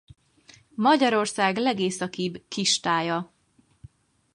[0.75, 3.31] Magyarország legészakibb kistája.